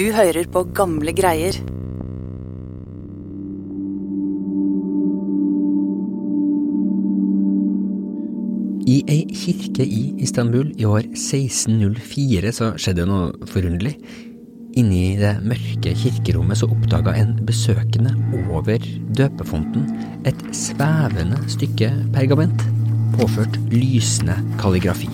[0.00, 1.52] Du hører på gamle greier.
[8.88, 13.98] I ei kirke i Istanbul i år 1604 så skjedde noe forunderlig.
[14.80, 18.16] Inni det mørke kirkerommet så oppdaga en besøkende
[18.56, 18.80] over
[19.20, 19.84] døpefonten
[20.24, 22.64] et svevende stykke pergament,
[23.18, 25.12] påført lysende kalligrafi.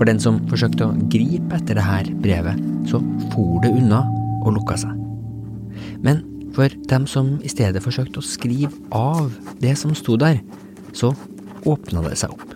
[0.00, 3.02] For den som forsøkte å gripe etter det her brevet, så
[3.34, 3.98] for det unna
[4.40, 4.94] og lukka seg.
[6.00, 6.22] Men
[6.56, 9.28] for dem som i stedet forsøkte å skrive av
[9.60, 10.40] det som sto der,
[10.96, 11.12] så
[11.68, 12.54] åpna det seg opp.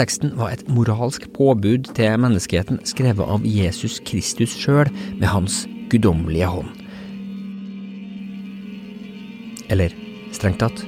[0.00, 6.48] Teksten var et moralsk påbud til menneskeheten skrevet av Jesus Kristus sjøl med hans guddommelige
[6.48, 6.72] hånd.
[9.68, 9.92] Eller
[10.32, 10.80] strengt tatt,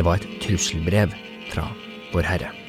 [0.00, 1.12] det var et trusselbrev
[1.52, 1.68] fra
[2.14, 2.59] Vår Herre.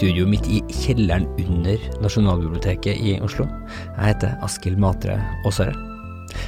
[0.00, 3.44] Studioet mitt i kjelleren under Nasjonalbiblioteket i Oslo.
[3.98, 5.74] Jeg heter Askild Matre Aasare.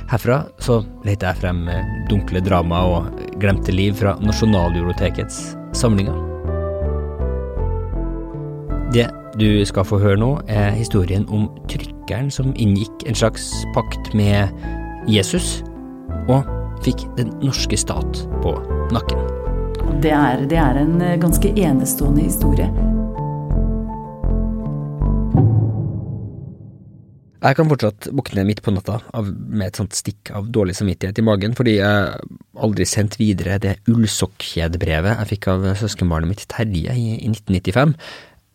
[0.09, 1.67] Herfra så leter jeg frem
[2.09, 5.43] dunkle drama og glemte liv fra Nasjonalbibliotekets
[5.77, 6.17] samlinger.
[8.97, 9.05] Det
[9.37, 14.49] du skal få høre nå, er historien om trykkeren som inngikk en slags pakt med
[15.09, 15.61] Jesus,
[16.29, 16.49] og
[16.85, 18.57] fikk den norske stat på
[18.93, 19.29] nakken.
[20.01, 22.69] Det er, det er en eh, ganske enestående historie.
[27.43, 31.19] Jeg kan fortsatt våkne midt på natta av, med et sånt stikk av dårlig samvittighet
[31.19, 32.29] i magen, fordi jeg
[32.63, 37.97] aldri sendte videre det ullsokkjedebrevet jeg fikk av søskenbarnet mitt Terje i, i 1995.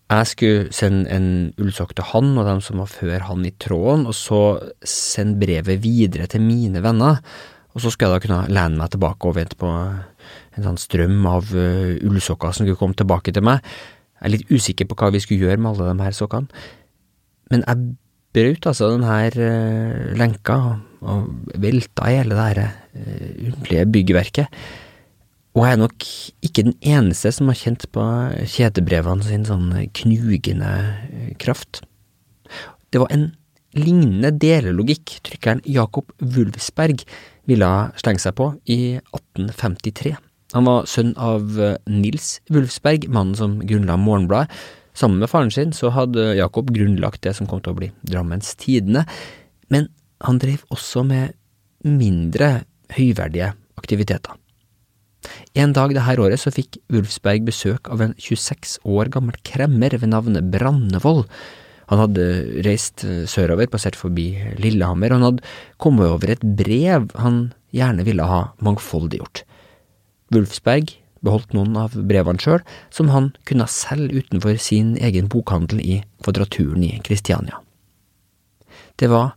[0.08, 1.28] Jeg skulle sende en
[1.60, 4.42] ullsokk til han og dem som var før han i tråden, og så
[4.88, 7.20] sende brevet videre til mine venner,
[7.76, 11.28] og så skulle jeg da kunne lene meg tilbake og vente på en sånn strøm
[11.28, 13.60] av uh, ullsokker som skulle komme tilbake til meg.
[14.16, 16.68] Jeg er litt usikker på hva vi skulle gjøre med alle de her sokkene,
[17.52, 17.98] men jeg
[18.36, 20.58] brøt altså den her uh, lenka
[21.02, 24.60] og velta i hele det her uh, underlige byggverket.
[25.58, 26.06] Og jeg er nok
[26.46, 28.04] ikke den eneste som har kjent på
[28.46, 30.70] kjedebrevene sin sånn knugende
[31.42, 31.82] kraft.
[32.94, 33.32] Det var en
[33.78, 37.02] lignende delelogikk trykkeren Jakob Wulfsberg
[37.50, 40.14] ville slenge seg på i 1853.
[40.54, 41.58] Han var sønn av
[41.90, 44.54] Nils Wulfsberg, mannen som grunnla Morgenbladet.
[44.98, 48.56] Sammen med faren sin så hadde Jakob grunnlagt det som kom til å bli Drammens
[48.58, 49.06] Tidende,
[49.70, 49.92] men
[50.26, 51.36] han drev også med
[51.86, 52.66] mindre
[52.96, 54.34] høyverdige aktiviteter.
[55.58, 60.10] En dag dette året så fikk Wulfsberg besøk av en 26 år gammel kremmer ved
[60.14, 61.28] navnet Brannevold.
[61.92, 62.26] Han hadde
[62.66, 65.52] reist sørover, passert forbi Lillehammer, og han hadde
[65.84, 69.44] kommet over et brev han gjerne ville ha mangfoldiggjort.
[70.34, 72.62] Wulfsberg beholdt noen av brevene sjøl,
[72.94, 77.62] som han kunne selge utenfor sin egen bokhandel i Kvadraturen i Kristiania.
[78.98, 79.36] Det var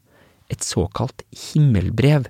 [0.51, 2.27] et såkalt himmelbrev,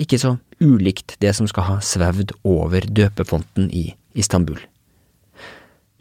[0.00, 4.58] ikke så ulikt det som skal ha svevd over døpefonten i Istanbul.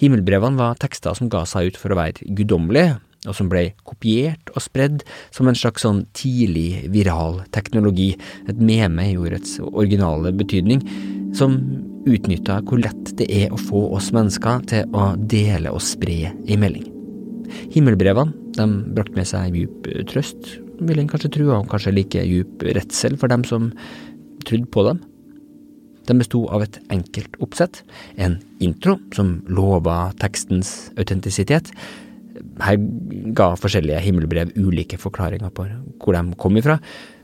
[0.02, 4.52] Himmelbrevene var tekster som ga seg ut for å være guddommelige, og som ble kopiert
[4.52, 8.12] og spredd som en slags sånn tidlig viral teknologi,
[8.50, 10.84] et meme i ordets originale betydning,
[11.38, 11.56] som
[12.10, 16.58] utnytta hvor lett det er å få oss mennesker til å dele og spre ei
[16.60, 16.90] melding.
[17.74, 22.64] Himmelbrevene de brakte med seg djup trøst, vil en kanskje tro, og kanskje like djup
[22.76, 23.72] redsel for dem som
[24.46, 25.02] trodde på dem.
[26.10, 27.82] Den besto av et enkelt oppsett,
[28.20, 31.72] en intro som lova tekstens autentisitet.
[32.62, 32.78] Her
[33.38, 35.70] ga forskjellige himmelbrev ulike forklaringer på
[36.04, 36.80] hvor de kom ifra.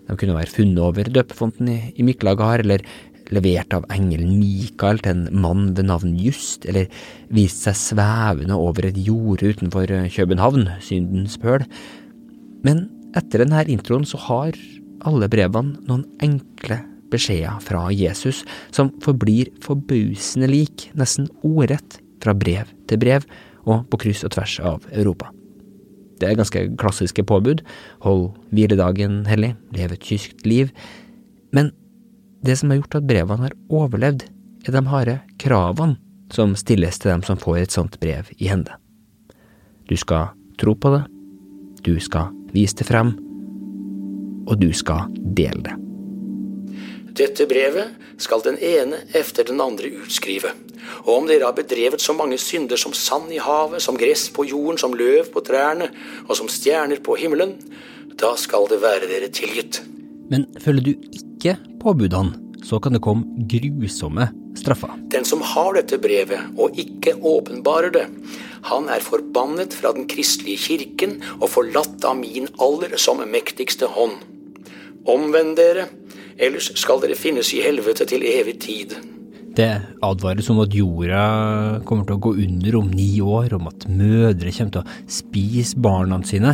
[0.09, 2.85] De kunne være funnet over døpefonten i Miklagard, eller
[3.34, 6.90] levert av engelen Mikael til en mann ved navn Just, eller
[7.34, 11.66] vist seg svevende over et jorde utenfor København, syndens pøl.
[12.66, 12.87] Men
[13.17, 14.58] etter denne introen så har
[15.08, 18.43] alle brevene noen enkle beskjeder fra Jesus
[18.76, 23.23] som forblir forbausende lik, nesten ordrett, fra brev til brev
[23.64, 25.29] og på kryss og tvers av Europa.
[26.20, 27.61] Det er ganske klassiske påbud,
[28.03, 30.73] hold hviledagen hellig, lev et kyskt liv,
[31.55, 31.72] men
[32.46, 34.26] det som har gjort at brevene har overlevd,
[34.68, 35.97] er de harde kravene
[36.34, 38.76] som stilles til dem som får et sånt brev i hende.
[39.90, 40.32] Du skal
[40.62, 41.03] tro på det,
[41.82, 43.16] du skal vise det frem,
[44.47, 45.76] og du skal dele det.
[47.20, 50.53] Dette brevet skal den ene efter den andre utskrive.
[51.03, 54.46] Og om dere har bedrevet så mange synder som sand i havet, som gress på
[54.47, 55.90] jorden, som løv på trærne
[56.28, 57.58] og som stjerner på himmelen,
[58.20, 59.82] da skal det være dere tilgitt.
[60.29, 64.29] Men følger du ikke påbudene, så kan det komme grusomme
[64.59, 64.91] straffer.
[65.11, 68.05] Den som har dette brevet og ikke åpenbarer det,
[68.67, 74.20] han er forbannet fra den kristelige kirken og forlatt av min aller som mektigste hånd.
[75.09, 75.87] Omvend dere,
[76.37, 78.97] ellers skal dere finnes i helvete til evig tid.
[79.55, 79.72] Det
[80.05, 81.23] advares om at jorda
[81.87, 85.79] kommer til å gå under om ni år, om at mødre kommer til å spise
[85.79, 86.53] barna sine.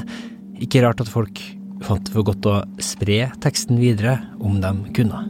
[0.63, 1.41] Ikke rart at folk
[1.83, 5.23] fant det for godt å spre teksten videre om de kunne.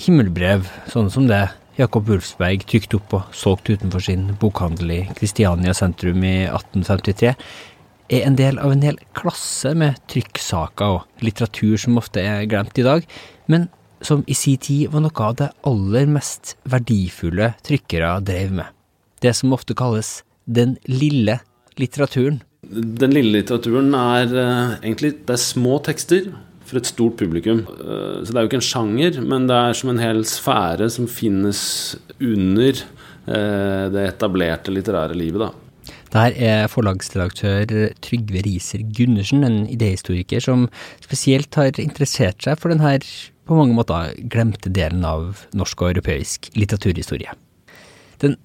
[0.00, 1.42] Himmelbrev, sånne som det
[1.80, 7.34] Jakob Wulfsberg trykte opp og solgte utenfor sin bokhandel i Kristiania sentrum i 1853,
[8.10, 12.80] er en del av en hel klasse med trykksaker og litteratur som ofte er glemt
[12.80, 13.06] i dag,
[13.46, 13.68] men
[14.02, 18.66] som i sin tid var noe av det aller mest verdifulle trykkere drev med.
[19.20, 21.38] Det som ofte kalles den lille
[21.78, 22.40] litteraturen.
[22.70, 26.28] Den lille litteraturen er uh, egentlig det er små tekster
[26.68, 27.64] for et stort publikum.
[27.66, 30.90] Uh, så det er jo ikke en sjanger, men det er som en hel sfære
[30.94, 31.62] som finnes
[32.20, 32.84] under
[33.26, 35.50] uh, det etablerte litterære livet, da.
[36.10, 40.66] Der er forlagsredaktør Trygve Riser Gundersen, en idehistoriker som
[41.02, 42.96] spesielt har interessert seg for denne
[43.46, 47.34] på mange måter glemte delen av norsk og europeisk litteraturhistorie.
[48.22, 48.36] Den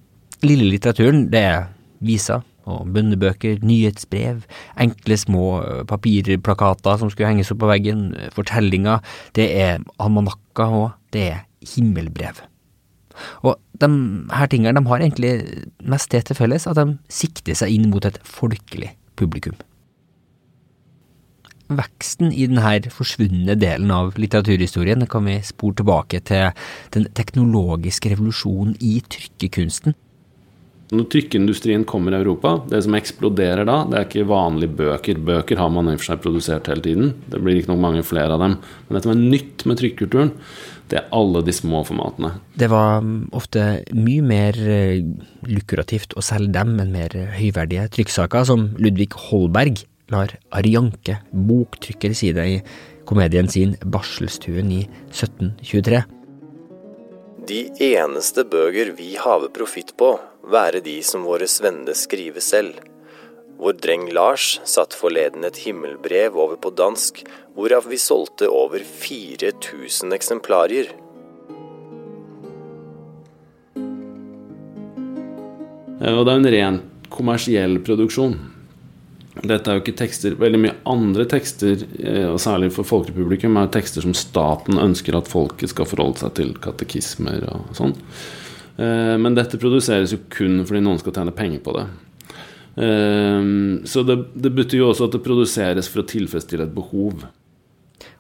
[0.46, 1.68] lille litteraturen, det er
[2.06, 4.44] viser og bønnebøker, nyhetsbrev,
[4.82, 5.46] enkle små
[5.90, 9.04] papirplakater som skulle henges opp på veggen, fortellinger,
[9.38, 11.46] det er almanakker og det er
[11.76, 12.42] himmelbrev.
[13.48, 13.90] Og de
[14.36, 15.36] her tingene de har egentlig
[15.84, 19.56] mest det til felles at de sikter seg inn mot et folkelig publikum.
[21.66, 26.52] Veksten i denne forsvunne delen av litteraturhistorien kan vi spore tilbake til
[26.94, 29.96] den teknologiske revolusjonen i trykkekunsten.
[30.94, 35.18] Når trykkeindustrien kommer i Europa, det som eksploderer da, det er ikke vanlige bøker.
[35.26, 37.16] Bøker har man i og for seg produsert hele tiden.
[37.32, 38.60] Det blir ikke nok mange flere av dem.
[38.86, 40.30] Men det som er nytt med trykkulturen,
[40.94, 42.36] det er alle de små formatene.
[42.54, 43.64] Det var mm, ofte
[43.98, 45.02] mye mer eh,
[45.50, 49.82] lukrativt å selge dem enn mer høyverdige trykksaker, som Ludvig Holberg
[50.14, 52.60] lar Arianke, boktrykker, si det i
[53.10, 56.04] komedien sin Barselstuen i 1723.
[57.46, 57.60] De
[57.94, 60.16] eneste bøker vi har profitt på,
[60.52, 62.78] være de som våre svende skrive selv.
[63.60, 67.24] Vår dreng Lars satt forleden et himmelbrev over på dansk,
[67.56, 70.92] hvorav vi solgte over 4000 eksemplarer.
[76.06, 78.36] Og det er en ren kommersiell produksjon.
[79.36, 83.72] Dette er jo ikke tekster Veldig mye andre tekster, eh, og særlig for folkepublikum, er
[83.72, 87.96] tekster som staten ønsker at folket skal forholde seg til, katekismer og sånn.
[88.78, 91.86] Eh, men dette produseres jo kun fordi noen skal tjene penger på det.
[92.76, 97.24] Ehm, så det, det, betyr jo også at det produseres for å tilfredsstille et behov.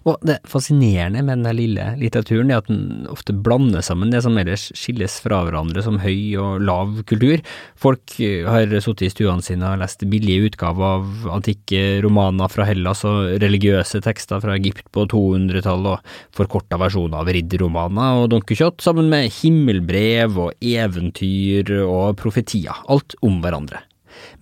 [0.05, 4.37] Og det fascinerende med denne lille litteraturen er at den ofte blander sammen det som
[4.37, 7.41] ellers skilles fra hverandre som høy og lav kultur.
[7.81, 12.69] Folk eh, har sittet i stuene sine og lest billige utgaver av antikke romaner fra
[12.69, 18.45] Hellas og religiøse tekster fra Egypt på 200-tallet og forkorta versjoner av ridderromaner og Don
[18.45, 23.81] Quijote sammen med himmelbrev og eventyr og profetier, alt om hverandre.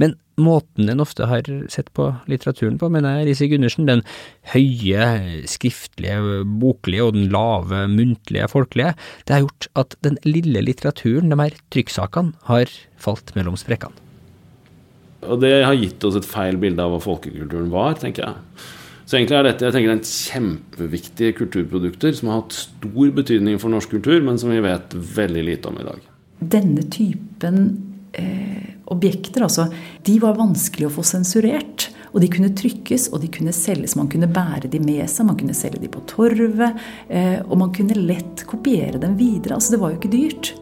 [0.02, 4.04] Men måten en ofte har sett på litteraturen på, mener jeg, Risi Gundersen, den
[4.54, 5.08] høye,
[5.50, 8.96] skriftlige, boklige og den lave, muntlige, folkelige,
[9.28, 14.00] det har gjort at den lille litteraturen, de her trykksakene, har falt mellom sprekkene.
[15.24, 18.66] Og det har gitt oss et feil bilde av hva folkekulturen var, tenker jeg.
[19.04, 23.72] Så egentlig er dette jeg tenker, en kjempeviktige kulturprodukter som har hatt stor betydning for
[23.72, 26.06] norsk kultur, men som vi vet veldig lite om i dag.
[26.54, 27.60] Denne typen
[28.94, 29.68] objekter, altså,
[30.06, 31.90] de var vanskelig å få sensurert.
[32.14, 33.96] Og de kunne trykkes og de kunne selges.
[33.98, 36.78] Man kunne bære de med seg, man kunne selge de på torvet.
[37.10, 39.58] Eh, og man kunne lett kopiere dem videre.
[39.58, 40.54] Altså, det var jo ikke dyrt.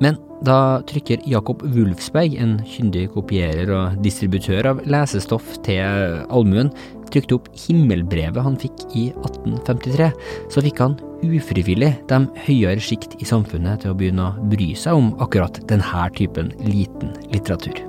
[0.00, 6.68] Men da trykker Jakob Wulfsberg, en kyndig kopierer og distributør av lesestoff til allmuen,
[7.08, 10.10] trykte opp himmelbrevet han fikk i 1853,
[10.52, 14.98] så fikk han ufrivillig de høyere sjikt i samfunnet til å begynne å bry seg
[14.98, 17.84] om akkurat denne typen liten litteratur.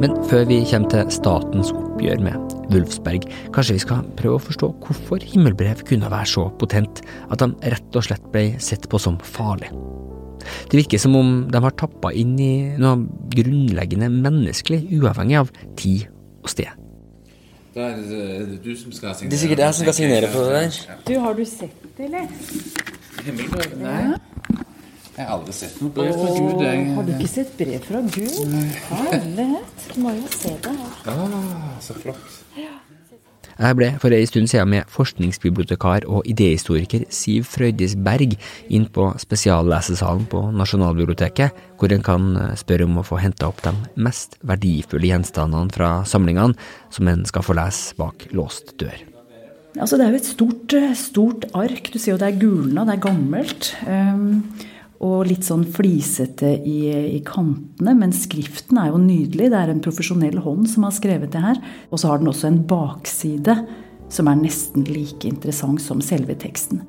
[0.00, 4.70] Men før vi kommer til statens oppgjør med Wulfsberg, kanskje vi skal prøve å forstå
[4.86, 9.20] hvorfor himmelbrev kunne være så potent at de rett og slett ble sett på som
[9.20, 9.68] farlig.
[10.40, 13.04] Det virker som om de har tappa inn i noe
[13.34, 16.08] grunnleggende menneskelig, uavhengig av tid
[16.40, 16.89] og sted.
[17.74, 19.30] Da er det, er du som skal signere.
[19.30, 20.96] Det er sikkert jeg som skal signere på det der.
[21.06, 22.26] Du, har du sett det, eller?
[23.24, 23.76] Himmelbrev?
[23.78, 24.02] Nei.
[25.16, 26.62] Jeg har aldri sett noe brev fra Gud.
[26.64, 26.84] Jeg.
[26.96, 28.54] Har du ikke sett brev fra Gud?
[28.90, 29.88] Herlighet.
[29.94, 31.10] Du må jo se det her.
[31.14, 32.38] Ah, så flott.
[33.60, 38.32] Jeg ble for ei stund siden med forskningsbibliotekar og idéhistoriker Siv Frøydis Berg
[38.72, 43.60] inn på spesiallesesalen på Nasjonalbiblioteket, hvor en kan eh, spørre om å få henta opp
[43.66, 46.56] de mest verdifulle gjenstandene fra samlingene
[46.88, 48.96] som en skal få lese bak låst dør.
[49.76, 51.92] Altså, det er jo et stort, eh, stort ark.
[51.92, 53.74] Du ser jo det er gulna, det er gammelt.
[53.84, 54.40] Um,
[55.00, 56.80] og litt sånn flisete i,
[57.16, 59.48] i, kantene, men skriften er jo nydelig.
[59.48, 61.60] Det er en profesjonell hånd som har skrevet det her.
[61.88, 63.56] Og så har den også en bakside
[64.12, 66.82] som er nesten like interessant som selve teksten.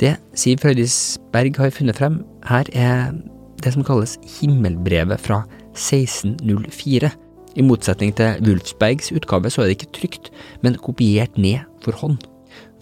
[0.00, 3.12] Det Siv Frøydisberg har funnet frem her, er
[3.60, 5.42] det som kalles Himmelbrevet fra
[5.74, 7.10] 1604.
[7.58, 12.20] I motsetning til Wulfsbergs utgave så er det ikke trygt, men kopiert ned for hånd.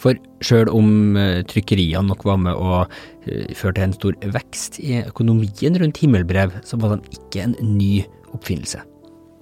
[0.03, 4.81] For sjøl om eh, trykkeriene nok var med å eh, føre til en stor vekst
[4.83, 8.83] i økonomien rundt himmelbrev, så var de ikke en ny oppfinnelse.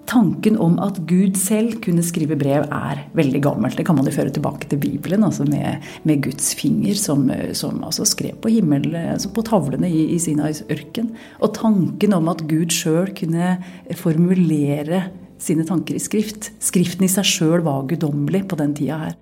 [0.05, 3.79] Tanken om at Gud selv kunne skrive brev er veldig gammelt.
[3.79, 7.25] Det kan man jo føre tilbake til Bibelen, altså med, med Guds finger som,
[7.57, 11.15] som altså skrev på himmel, altså på tavlene i, i Sinais ørken.
[11.41, 13.57] Og tanken om at Gud sjøl kunne
[13.97, 15.07] formulere
[15.41, 16.53] sine tanker i skrift.
[16.63, 19.17] Skriften i seg sjøl var guddommelig på den tida her.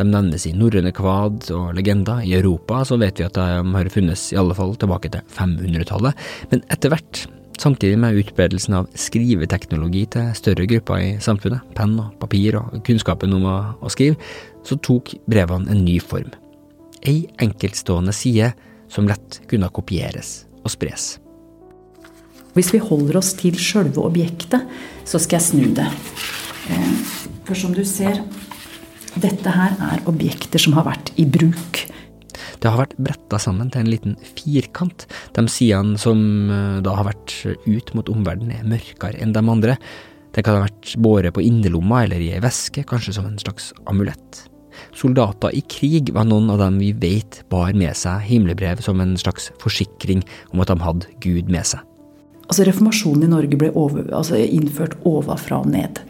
[0.00, 2.22] De nevnes i norrøne kvad og legender.
[2.24, 6.22] I Europa så vet vi at de har funnes i alle fall tilbake til 500-tallet.
[6.48, 7.26] Men etter hvert,
[7.60, 13.36] samtidig med utbredelsen av skriveteknologi til større grupper i samfunnet, penn og papir og kunnskapen
[13.36, 14.16] om å, skrive,
[14.64, 16.32] så tok brevene en ny form.
[17.04, 18.54] Ei enkeltstående side
[18.92, 21.18] som lett kunne kopieres og spres.
[22.56, 24.64] Hvis vi holder oss til sjølve objektet,
[25.04, 25.90] så skal jeg snu det.
[26.72, 26.94] Eh,
[27.44, 28.24] for som du ser,
[29.18, 31.82] dette her er objekter som har vært i bruk.
[32.60, 35.06] Det har vært bretta sammen til en liten firkant.
[35.36, 36.20] De sidene som
[36.52, 37.34] eh, da har vært
[37.66, 39.76] ut mot omverdenen, er mørkere enn de andre.
[40.30, 43.72] Det kan ha vært båret på innerlomma eller i ei veske, kanskje som en slags
[43.90, 44.44] amulett.
[44.96, 49.16] Soldater i krig var noen av dem vi vet bar med seg himmelbrev som en
[49.20, 50.22] slags forsikring
[50.54, 51.82] om at de hadde Gud med seg.
[52.50, 56.00] Altså Reformasjonen i Norge ble over, altså innført ovenfra og ned.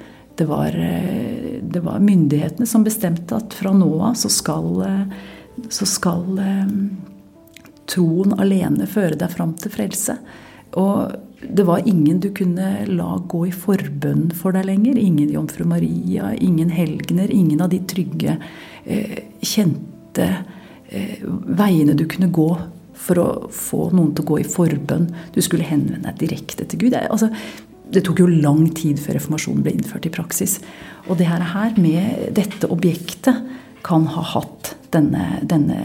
[0.40, 5.11] Det var, eh, det var, myndighetene som bestemte at fra nå av så skal, eh,
[5.68, 6.70] så skal eh,
[7.85, 10.16] troen alene føre deg fram til frelse.
[10.80, 11.12] Og
[11.44, 14.97] det var ingen du kunne la gå i forbønn for deg lenger.
[14.97, 18.38] Ingen Jomfru Maria, ingen helgener, ingen av de trygge,
[19.44, 20.28] kjente
[20.88, 22.50] veiene du kunne gå
[22.97, 25.11] for å få noen til å gå i forbønn.
[25.35, 26.97] Du skulle henvende deg direkte til Gud.
[26.97, 27.28] Altså,
[27.94, 30.59] det tok jo lang tid før reformasjonen ble innført i praksis.
[31.09, 33.42] Og det her med dette objektet
[33.87, 35.78] kan ha hatt denne, denne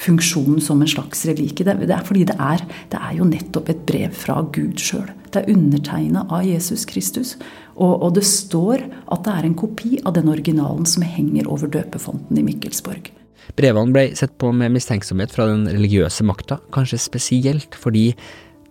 [0.00, 1.64] funksjonen som en slags relike.
[1.64, 5.10] Det, er fordi det er, det er jo nettopp et brev fra Gud sjøl.
[5.32, 7.36] Det er undertegna av Jesus Kristus.
[7.76, 11.70] Og, og, det står at det er en kopi av den originalen som henger over
[11.72, 13.12] døpefonten i Mikkelsborg.
[13.58, 18.10] Brevene ble sett på med mistenksomhet fra den religiøse makta, kanskje spesielt fordi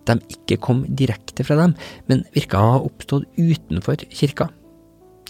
[0.08, 1.76] de ikke kom direkte fra dem,
[2.08, 4.48] men virka å ha oppstått utenfor kirka.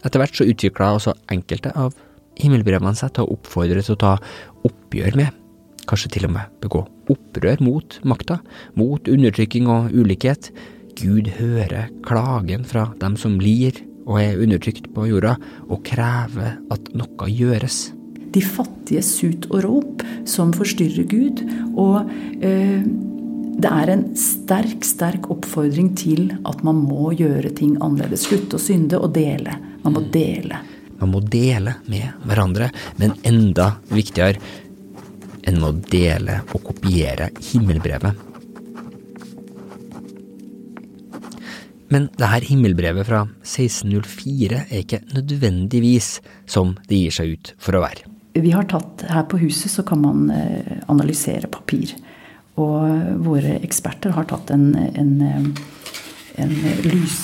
[0.03, 1.95] Etter hvert så utvikla også enkelte av
[2.41, 4.17] himmelbrevene seg til å oppfordre til å ta
[4.67, 5.31] oppgjør med,
[5.91, 8.41] kanskje til og med begå opprør mot makta,
[8.79, 10.51] mot undertrykking og ulikhet.
[10.99, 15.37] Gud hører klagen fra dem som lir og er undertrykt på jorda,
[15.71, 17.93] og krever at noe gjøres.
[18.33, 21.43] De fattige sut og rop som forstyrrer Gud,
[21.79, 22.11] og
[22.43, 22.83] øh,
[23.53, 28.25] det er en sterk, sterk oppfordring til at man må gjøre ting annerledes.
[28.29, 29.59] Slutte å synde og dele.
[29.85, 30.63] Man må dele.
[31.03, 34.39] Man må dele med hverandre, men enda viktigere
[35.51, 38.29] enn å dele og kopiere himmelbrevet.
[41.93, 46.15] Men det her himmelbrevet fra 1604 er ikke nødvendigvis
[46.49, 48.09] som det gir seg ut for å være.
[48.33, 51.93] Vi har tatt Her på huset så kan man eh, analysere papir.
[52.61, 55.55] Og våre eksperter har tatt en, en,
[56.37, 57.21] en lys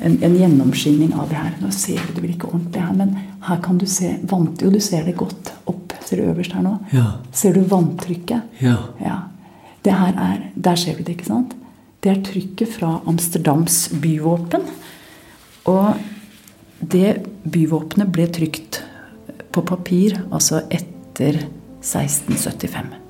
[0.00, 1.52] en, en, gjennomskinning av det her.
[1.60, 4.80] Nå ser du det vel ikke ordentlig her, men her kan du se Jo, du
[4.80, 5.94] ser det godt opp.
[6.04, 6.76] Ser du øverst her nå?
[6.94, 7.06] Ja.
[7.36, 8.62] Ser du vanntrykket?
[8.64, 8.76] Ja.
[9.00, 9.18] ja.
[9.84, 11.54] Det her er, Der ser du det, ikke sant?
[12.00, 14.64] Det er trykket fra Amsterdams byvåpen.
[15.68, 16.00] Og
[16.80, 18.80] det byvåpenet ble trykt
[19.52, 21.42] på papir altså etter
[21.84, 23.09] 1675.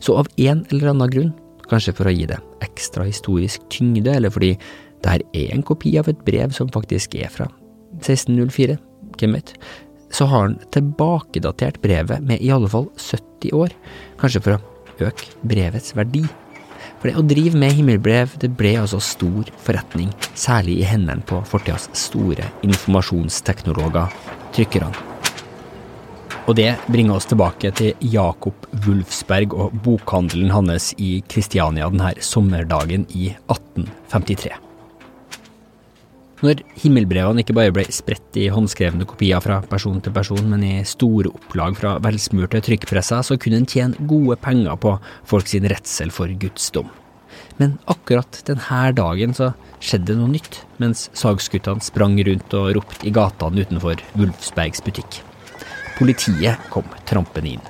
[0.00, 1.32] Så av en eller annen grunn,
[1.68, 4.54] kanskje for å gi det ekstra historisk tyngde, eller fordi
[5.02, 7.48] det her er en kopi av et brev som faktisk er fra
[8.00, 8.78] 1604,
[9.18, 9.54] hvem vet,
[10.14, 13.74] så har han tilbakedatert brevet med i alle fall 70 år,
[14.20, 16.24] kanskje for å øke brevets verdi.
[16.98, 21.38] For det å drive med himmelbrev det ble altså stor forretning, særlig i hendene på
[21.46, 24.10] fortidas store informasjonsteknologer,
[24.56, 25.17] trykkerne.
[26.48, 33.04] Og det bringer oss tilbake til Jakob Wulfsberg og bokhandelen hans i Kristiania denne sommerdagen
[33.12, 34.54] i 1853.
[36.38, 40.72] Når himmelbrevene ikke bare ble spredt i håndskrevne kopier fra person til person, men i
[40.86, 44.94] store opplag fra velsmurte trykkpresser, så kunne en tjene gode penger på
[45.28, 46.88] folk sin redsel for Guds dom.
[47.58, 49.50] Men akkurat denne dagen så
[49.82, 55.24] skjedde noe nytt, mens sagsguttene sprang rundt og ropte i gatene utenfor Wulfsbergs butikk.
[55.98, 57.66] Politiet kom trampende inn.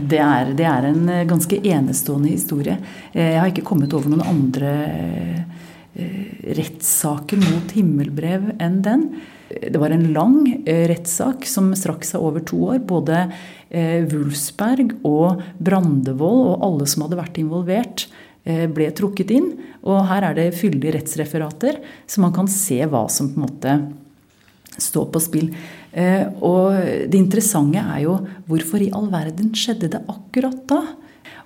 [0.00, 2.76] Det er, det er, en ganske enestående historie.
[3.12, 4.74] Jeg har ikke kommet over noen andre
[5.90, 9.08] Eh, rettssaker mot himmelbrev enn den.
[9.50, 12.78] Det var en lang eh, rettssak som strakk seg over to år.
[12.86, 18.08] Både eh, Wulfsberg og Brandevold og alle som hadde vært involvert,
[18.40, 19.50] ble trukket inn.
[19.84, 21.76] Og her er det fyldige rettsreferater,
[22.08, 23.74] så man kan se hva som på en måte
[24.80, 25.50] står på spill.
[25.90, 26.76] Og
[27.10, 30.84] det interessante er jo hvorfor i all verden skjedde det akkurat da?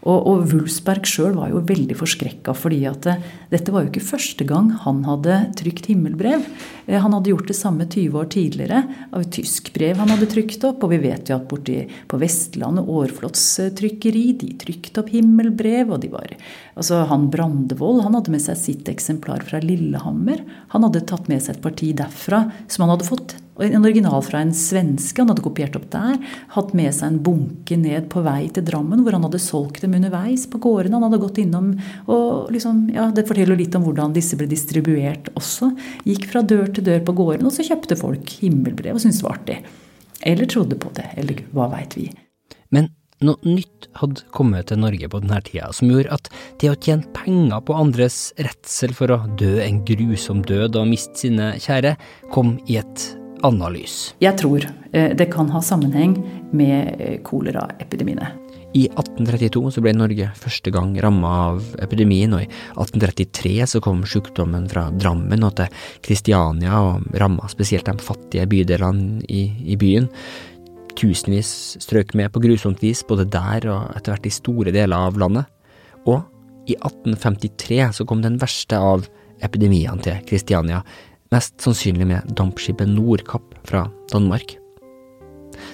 [0.04, 3.22] Og, og Wulfsberg sjøl var jo veldig forskrekka, fordi at eh,
[3.52, 6.44] dette var jo ikke første gang han hadde trykt himmelbrev.
[6.84, 10.28] Eh, han hadde gjort det samme 20 år tidligere av et tysk brev han hadde
[10.34, 10.84] trykt opp.
[10.84, 11.78] Og vi vet jo at borti
[12.10, 13.46] på Vestlandet, Årflots
[13.80, 15.94] trykkeri, de trykte opp himmelbrev.
[15.96, 16.36] Og de var
[16.74, 20.42] Altså, han Brandevold han hadde med seg sitt eksemplar fra Lillehammer.
[20.74, 24.40] Han hadde tatt med seg et parti derfra som han hadde fått en original fra
[24.42, 25.20] en svenske.
[25.20, 26.16] Han hadde kopiert opp der.
[26.56, 29.94] Hatt med seg en bunke ned på vei til Drammen, hvor han hadde solgt dem
[29.98, 30.98] underveis på gårdene.
[30.98, 31.72] Han hadde gått innom
[32.10, 35.70] og liksom, ja, Det forteller litt om hvordan disse ble distribuert også.
[36.08, 39.28] Gikk fra dør til dør på gården, og så kjøpte folk himmelbrev og syntes det
[39.28, 39.62] var artig.
[40.24, 42.08] Eller trodde på det, eller hva veit vi.
[42.74, 42.90] Men
[43.24, 47.08] noe nytt hadde kommet til Norge på denne tida, som gjorde at det å tjene
[47.16, 51.94] penger på andres redsel for å dø en grusom død og miste sine kjære,
[52.34, 53.12] kom i et
[53.44, 54.14] annet.
[54.22, 56.16] Jeg tror eh, det kan ha sammenheng
[56.56, 58.30] med eh, koleraepidemiene.
[58.74, 64.02] I 1832 så ble Norge første gang ramma av epidemien, og i 1833 så kom
[64.08, 70.08] sykdommen fra Drammen og til Kristiania og ramma spesielt de fattige bydelene i, i byen.
[70.98, 71.52] Tusenvis
[71.82, 75.46] strøk med på grusomt vis, både der og etter hvert i store deler av landet.
[76.10, 76.24] Og
[76.66, 79.06] i 1853 så kom den verste av
[79.44, 80.82] epidemiene til Kristiania,
[81.34, 84.56] mest sannsynlig med dampskipet Nordkapp fra Danmark.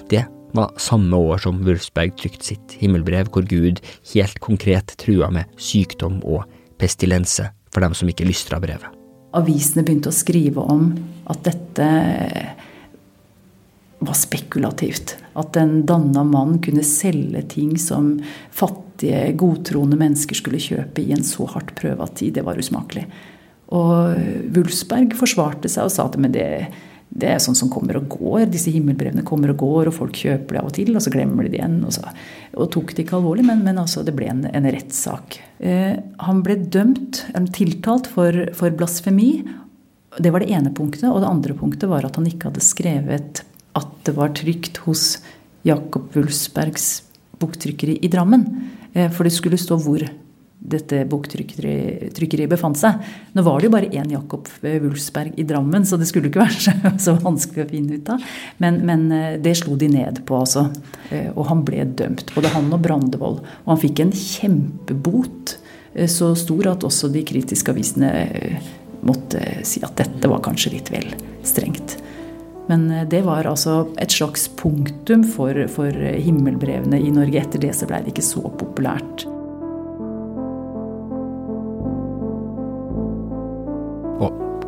[0.09, 0.25] Det
[0.57, 3.83] var samme år som Wulfsberg trykte sitt himmelbrev, hvor Gud
[4.14, 6.49] helt konkret trua med sykdom og
[6.81, 8.88] pestilense for dem som ikke lystra brevet.
[9.37, 10.88] Avisene begynte å skrive om
[11.31, 11.87] at dette
[14.01, 15.14] var spekulativt.
[15.38, 18.16] At en danna mann kunne selge ting som
[18.51, 22.35] fattige, godtroende mennesker skulle kjøpe i en så hardt prøva tid.
[22.40, 23.05] Det var usmakelig.
[23.70, 24.20] Og
[24.54, 26.46] Wulfsberg forsvarte seg og sa at men det,
[27.09, 28.48] det, er sånn som kommer og går.
[28.50, 31.46] Disse himmelbrevene kommer og går, og folk kjøper det av og til, og så glemmer
[31.46, 31.78] de det igjen.
[31.87, 32.11] Og, så,
[32.56, 35.38] og tok det ikke alvorlig, men, men altså, det ble en, en rettssak.
[35.62, 35.94] Eh,
[36.26, 37.22] han ble dømt,
[37.54, 39.30] tiltalt for, for blasfemi.
[40.18, 41.06] Det var det ene punktet.
[41.12, 43.44] Og det andre punktet var at han ikke hadde skrevet
[43.78, 45.20] at det var trygt hos
[45.62, 47.04] Jakob Wulfsbergs
[47.40, 48.46] boktrykkeri i Drammen.
[48.92, 50.02] Eh, for det skulle stå hvor
[50.61, 53.01] dette boktrykkeriet befant seg.
[53.33, 56.92] Nå var det jo bare én Jakob Wulfsberg i Drammen, så det skulle ikke være
[57.01, 58.27] så vanskelig å finne ut av.
[58.62, 60.68] Men, men eh, det slo de ned på, altså.
[61.09, 63.40] Eh, og han ble dømt, både han og Brandevold.
[63.64, 65.57] Og han fikk en kjempebot,
[66.07, 68.12] så stor at også de kritiske avisene
[69.03, 71.09] måtte si at dette var kanskje litt vel
[71.46, 71.96] strengt.
[72.70, 75.90] Men eh, det var altså et slags punktum for, for
[76.29, 77.42] himmelbrevene i Norge.
[77.42, 79.27] Etter det så blei det ikke så populært.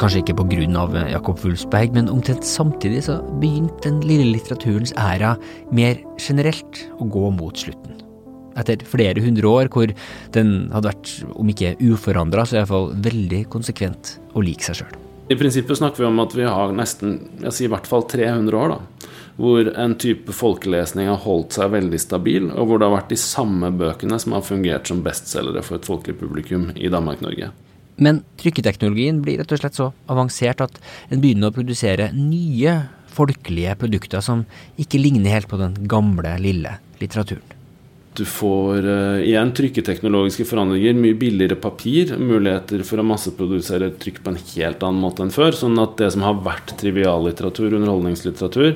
[0.03, 0.65] Kanskje ikke pga.
[0.81, 5.37] av Jakob Wulfsberg, men omtrent samtidig så begynte den lille litteraturens æra
[5.71, 8.01] mer generelt å gå mot slutten.
[8.59, 9.93] Etter flere hundre år hvor
[10.35, 15.01] den hadde vært, om ikke uforandra, så iallfall veldig konsekvent og lik seg sjøl.
[15.31, 18.59] I prinsippet snakker vi om at vi har nesten jeg sier i hvert fall 300
[18.59, 22.99] år da, hvor en type folkelesning har holdt seg veldig stabil, og hvor det har
[22.99, 27.55] vært de samme bøkene som har fungert som bestselgere for et folkelig publikum i Danmark-Norge.
[27.97, 30.79] Men trykketeknologien blir rett og slett så avansert at
[31.13, 32.77] en begynner å produsere nye
[33.13, 34.47] folkelige produkter som
[34.81, 37.59] ikke ligner helt på den gamle, lille litteraturen.
[38.13, 44.35] Du får uh, igjen trykketeknologiske forandringer, mye billigere papir, muligheter for å masseprodusere trykk på
[44.35, 45.57] en helt annen måte enn før.
[45.57, 48.75] Sånn at det som har vært triviallitteratur, underholdningslitteratur,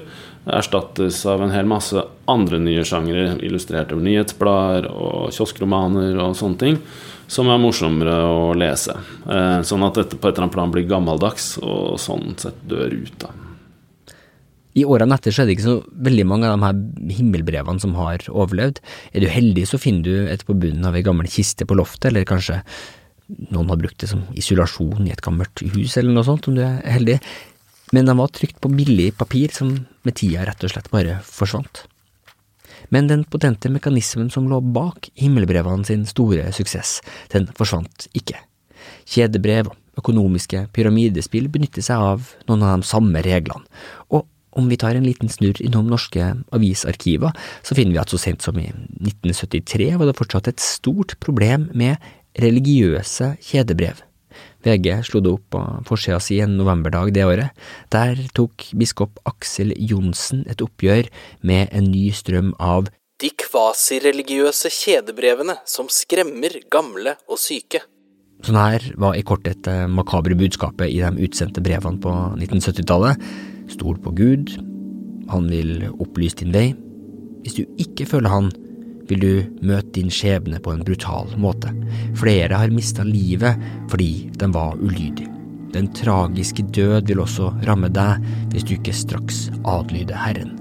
[0.57, 2.01] erstattes av en hel masse
[2.33, 6.81] andre nye sjangre, illustrerte nyhetsblader og kioskromaner og sånne ting,
[7.27, 8.95] som er morsommere å lese.
[9.27, 12.95] Eh, sånn at dette på et eller annet plan blir gammeldags og sånn sett dør
[12.95, 13.19] ut.
[13.23, 13.33] da.
[14.77, 17.97] I årene etter så er det ikke så veldig mange av de her himmelbrevene som
[17.97, 18.83] har overlevd.
[19.17, 22.11] Er du heldig, så finner du et på bunnen av ei gammel kiste på loftet,
[22.11, 22.61] eller kanskje
[23.51, 26.63] noen har brukt det som isolasjon i et gammelt hus, eller noe sånt, om du
[26.63, 27.19] er heldig.
[27.97, 29.73] Men de var trykt på billig papir som
[30.07, 31.87] med tida rett og slett bare forsvant.
[32.95, 37.01] Men den potente mekanismen som lå bak himmelbrevene sin store suksess,
[37.33, 38.39] den forsvant ikke.
[39.11, 43.65] Kjedebrev og økonomiske pyramidespill benytter seg av noen av de samme reglene,
[44.13, 48.21] og om vi tar en liten snurr innom norske avisarkiver, så finner vi at så
[48.21, 52.01] sent som i 1973 var det fortsatt et stort problem med
[52.41, 54.01] religiøse kjedebrev.
[54.67, 57.67] VG slo det opp på forsida si en novemberdag det året.
[57.95, 61.11] Der tok biskop Aksel Johnsen et oppgjør
[61.47, 62.91] med en ny strøm av
[63.23, 67.81] de kvasireligiøse kjedebrevene som skremmer gamle og syke.
[68.45, 73.23] Sånn her var i korthet det makabre budskapet i de utsendte brevene på 1970-tallet.
[73.73, 74.53] Stol på Gud,
[75.33, 76.67] han vil opplyse din vei.
[77.47, 78.53] Hvis du ikke følger han,
[79.11, 79.33] vil du
[79.67, 81.73] møte din skjebne på en brutal måte.
[82.19, 85.33] Flere har mista livet fordi de var ulydige.
[85.75, 90.55] Den tragiske død vil også ramme deg hvis du ikke straks adlyder Herren.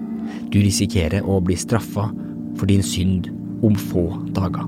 [0.51, 2.09] Du risikerer å bli straffa
[2.59, 3.29] for din synd
[3.65, 4.67] om få dager.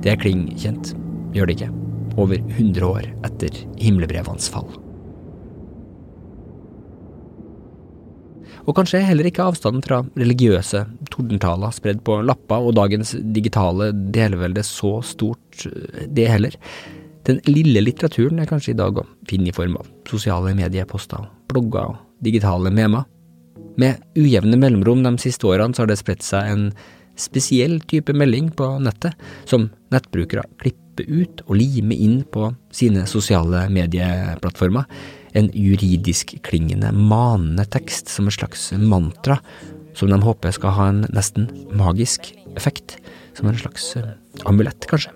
[0.00, 0.94] Det er kling kjent,
[1.36, 1.72] gjør det ikke?
[2.20, 4.70] Over 100 år etter himmelbrevenes fall.
[8.68, 14.64] Og kanskje heller ikke avstanden fra religiøse tordentaler spredd på lapper og dagens digitale delvelde
[14.66, 15.64] så stort,
[16.08, 16.56] det heller.
[17.28, 21.92] Den lille litteraturen er kanskje i dag å finne i form av sosiale medieposter, blogger
[21.92, 23.06] og digitale memer.
[23.80, 26.66] Med ujevne mellomrom de siste årene så har det spredt seg en
[27.20, 29.16] spesiell type melding på nettet,
[29.48, 34.88] som nettbrukere klipper ut og limer inn på sine sosiale medieplattformer
[35.32, 39.38] en juridisk klingende, manende tekst som et slags mantra,
[39.94, 42.98] som de håper skal ha en nesten magisk effekt,
[43.36, 44.12] som en slags eh,
[44.44, 45.14] amulett, kanskje.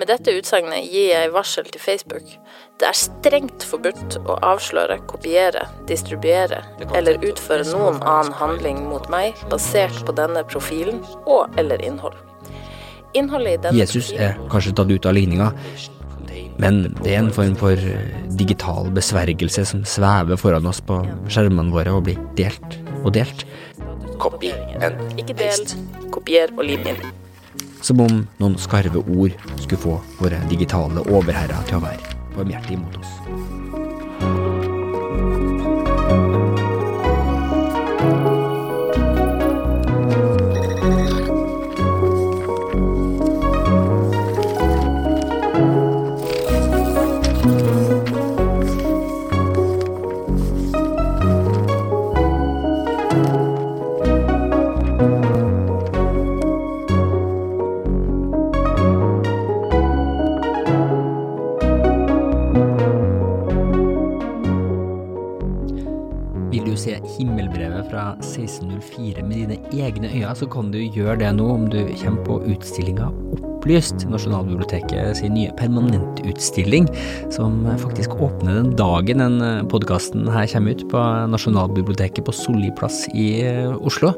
[0.00, 2.30] Med dette utsagnet gir jeg varsel til Facebook.
[2.80, 6.62] Det er strengt forbudt å avsløre, kopiere, distribuere
[6.96, 12.16] eller utføre noen annen handling mot meg basert på denne profilen og eller innhold.
[13.12, 15.50] Jesus er kanskje tatt ut av ligninga,
[16.60, 17.78] men det er en form for
[18.38, 21.00] digital besvergelse som svever foran oss på
[21.32, 23.46] skjermene våre og blir delt og delt.
[24.22, 25.64] Copy and Ikke del,
[26.14, 27.00] kopier og lim inn.
[27.82, 33.00] Som om noen skarve ord skulle få våre digitale overherrer til å være barmhjertige mot
[33.02, 34.61] oss.
[68.22, 72.38] 1604 med dine egne øyne, så kan du gjøre det nå om du kommer på
[72.54, 73.10] utstillinga
[73.62, 76.88] Opplyst, Nasjonalbiblioteket sin nye permanentutstilling,
[77.30, 83.04] som faktisk åpner den dagen den podkasten her kommer ut på Nasjonalbiblioteket på Solli plass
[83.14, 84.14] i eh, Oslo.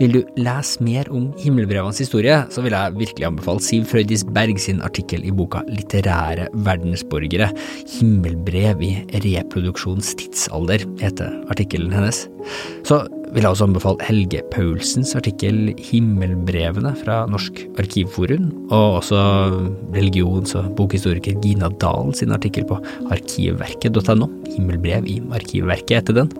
[0.00, 4.58] Vil du lese mer om himmelbrevenes historie, så vil jeg virkelig anbefale Siv Frøydis Berg
[4.62, 7.52] sin artikkel i boka Litterære verdensborgere.
[7.94, 8.92] Himmelbrev i
[9.24, 12.24] reproduksjons tidsalder, heter artikkelen hennes.
[12.86, 19.18] Så vil jeg også anbefale Helge Paulsens artikkel Himmelbrevene fra Norsk Arkivforum, og også
[19.96, 22.78] religions- og bokhistoriker Gina Dahl sin artikkel på
[23.10, 24.30] arkivverket.no.
[24.54, 26.32] Himmelbrev i Arkivverket etter den.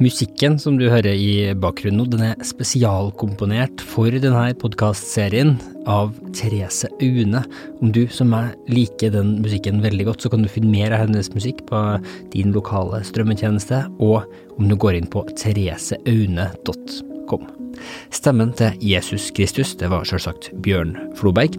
[0.00, 6.88] Musikken som du hører i bakgrunnen nå, den er spesialkomponert for denne podkastserien av Therese
[7.04, 7.44] Aune.
[7.84, 11.04] Om du som meg liker den musikken veldig godt, så kan du finne mer av
[11.04, 12.00] hennes musikk på
[12.32, 14.24] din lokale strømmetjeneste, og
[14.56, 17.59] om du går inn på thereseaune.com.
[18.14, 21.56] Stemmen til Jesus Kristus, det var selvsagt Bjørn Floberg.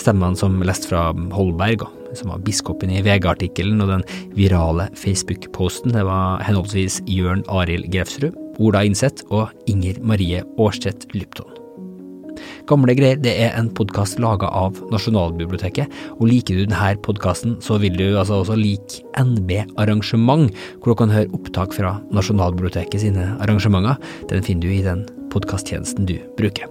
[0.00, 1.86] Stemmene som leste fra Holberg,
[2.18, 4.06] som var biskopen i VG-artikkelen, og den
[4.36, 11.62] virale Facebook-posten, det var henholdsvis Jørn Arild Grefsrud, Ola Innseth og Inger Marie Aarseth Lypton.
[12.68, 17.78] Gamle greier det er en podkast laga av Nasjonalbiblioteket, og liker du denne podkasten, så
[17.82, 23.32] vil du altså også like NB Arrangement, hvor du kan høre opptak fra Nasjonalbiblioteket sine
[23.42, 23.98] arrangementer.
[24.30, 26.68] Den finner du i den podkasttjenesten du bruker.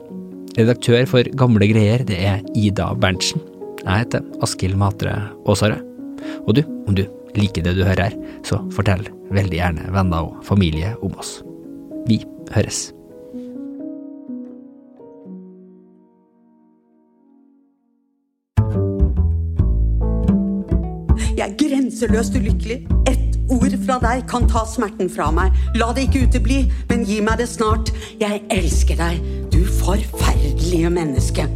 [0.57, 3.41] Redaktør for Gamle greier, det er Ida Berntsen.
[3.81, 5.15] Jeg heter Askild Matre
[5.49, 5.79] Aasare.
[6.45, 7.05] Og du, om du
[7.37, 11.39] liker det du hører her, så fortell veldig gjerne venner og familie om oss.
[12.09, 12.21] Vi
[12.53, 12.89] høres.
[21.31, 22.83] Jeg er grenseløst ulykkelig.
[23.09, 25.55] Ett ord fra deg kan ta smerten fra meg.
[25.79, 27.91] La det ikke utebli, men gi meg det snart.
[28.21, 29.19] Jeg elsker deg,
[29.53, 31.47] du forferdelige menneske.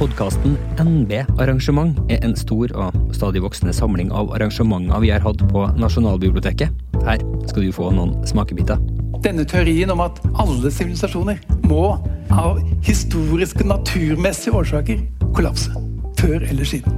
[0.00, 5.44] Podkasten NB Arrangement er en stor og stadig voksende samling av arrangementer vi har hatt
[5.50, 6.72] på Nasjonalbiblioteket.
[7.04, 8.80] Her skal du få noen smakebiter.
[9.20, 11.84] Denne teorien om at alle sivilisasjoner må
[12.32, 15.04] av historiske, naturmessige årsaker
[15.36, 15.89] kollapse.
[16.20, 16.96] Før eller siden.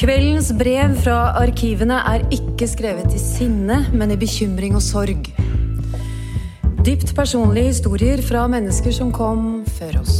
[0.00, 5.28] Kveldens brev fra arkivene er ikke skrevet i sinne, men i bekymring og sorg.
[6.86, 10.16] Dypt personlige historier fra mennesker som kom før oss.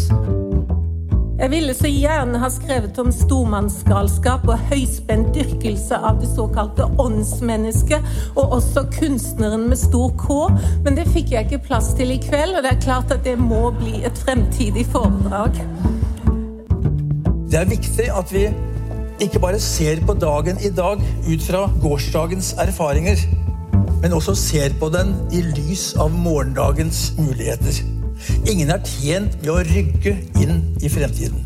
[1.41, 8.07] Jeg ville så gjerne ha skrevet om stormannsgalskap og høyspent dyrkelse av det såkalte åndsmennesket,
[8.37, 10.45] og også kunstneren med stor K,
[10.85, 13.39] men det fikk jeg ikke plass til i kveld, og det er klart at det
[13.41, 15.59] må bli et fremtidig foredrag.
[17.51, 18.45] Det er viktig at vi
[19.21, 21.01] ikke bare ser på dagen i dag
[21.33, 23.19] ut fra gårsdagens erfaringer,
[24.03, 27.83] men også ser på den i lys av morgendagens muligheter.
[28.47, 31.43] Ingen er tjent med å rygge inn i fremtiden.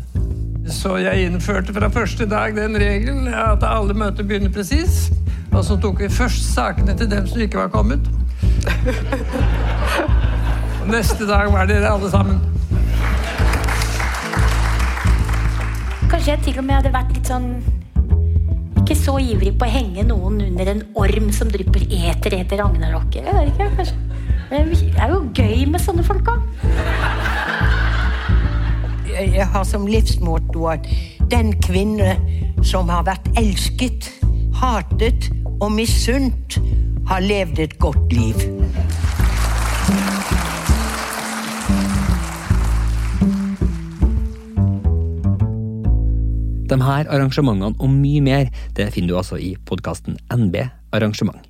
[0.69, 5.07] Så jeg innførte fra første dag den regelen at alle møter begynner presis.
[5.55, 8.05] Og så tok vi først sakene til dem som ikke var kommet.
[10.95, 12.54] Neste dag var dere alle sammen.
[16.25, 17.43] Kanskje jeg til og med hadde vært litt sånn
[18.81, 23.27] Ikke så ivrig på å henge noen under en orm som drypper eter etter ragnarokket.
[23.27, 23.99] Jeg vet ikke, kanskje.
[24.49, 26.41] Det er jo gøy med sånne folk òg.
[29.13, 30.89] Jeg har som livsmotto at
[31.29, 32.17] den kvinne
[32.65, 34.09] som har vært elsket,
[34.63, 36.57] hatet og misunt,
[37.05, 38.64] har levd et godt liv.
[46.65, 50.63] De her arrangementene og mye mer det finner du altså i podkasten NB
[50.95, 51.44] Arrangement.